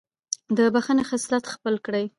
[0.57, 2.05] د بښنې خصلت خپل کړئ.